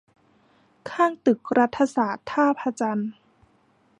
[0.91, 3.11] ข้างตึกรัฐศาสตร์ ท่าพระจันทร์